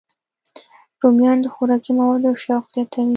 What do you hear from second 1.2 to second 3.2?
د خوراکي موادو شوق زیاتوي